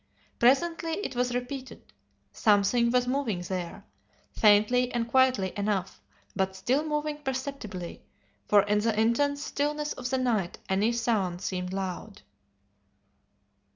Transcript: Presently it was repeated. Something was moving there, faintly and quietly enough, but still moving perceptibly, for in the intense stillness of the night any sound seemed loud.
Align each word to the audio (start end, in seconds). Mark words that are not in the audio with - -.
Presently 0.39 0.93
it 1.05 1.15
was 1.15 1.35
repeated. 1.35 1.93
Something 2.31 2.89
was 2.89 3.05
moving 3.05 3.41
there, 3.41 3.85
faintly 4.31 4.91
and 4.91 5.07
quietly 5.07 5.53
enough, 5.55 6.01
but 6.35 6.55
still 6.55 6.83
moving 6.83 7.19
perceptibly, 7.21 8.01
for 8.47 8.63
in 8.63 8.79
the 8.79 8.99
intense 8.99 9.43
stillness 9.43 9.93
of 9.93 10.09
the 10.09 10.17
night 10.17 10.57
any 10.67 10.91
sound 10.91 11.43
seemed 11.43 11.71
loud. 11.71 12.23